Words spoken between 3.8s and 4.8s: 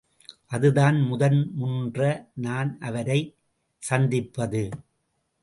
சந்திப்பது.